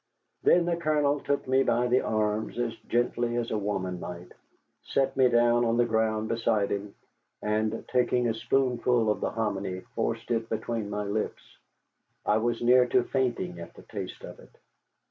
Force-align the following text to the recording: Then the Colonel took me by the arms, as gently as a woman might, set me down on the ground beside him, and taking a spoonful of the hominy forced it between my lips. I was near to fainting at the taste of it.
Then 0.41 0.65
the 0.65 0.77
Colonel 0.77 1.19
took 1.19 1.47
me 1.47 1.61
by 1.61 1.85
the 1.85 2.01
arms, 2.01 2.57
as 2.57 2.75
gently 2.89 3.35
as 3.35 3.51
a 3.51 3.57
woman 3.59 3.99
might, 3.99 4.31
set 4.81 5.15
me 5.15 5.29
down 5.29 5.63
on 5.63 5.77
the 5.77 5.85
ground 5.85 6.27
beside 6.27 6.71
him, 6.71 6.95
and 7.39 7.85
taking 7.87 8.27
a 8.27 8.33
spoonful 8.33 9.11
of 9.11 9.21
the 9.21 9.29
hominy 9.29 9.81
forced 9.93 10.31
it 10.31 10.49
between 10.49 10.89
my 10.89 11.03
lips. 11.03 11.43
I 12.25 12.37
was 12.39 12.63
near 12.63 12.87
to 12.87 13.03
fainting 13.03 13.59
at 13.59 13.75
the 13.75 13.83
taste 13.83 14.23
of 14.23 14.39
it. 14.39 14.57